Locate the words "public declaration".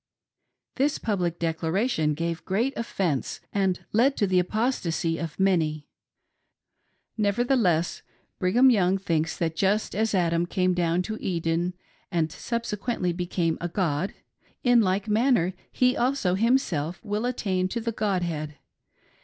0.97-2.15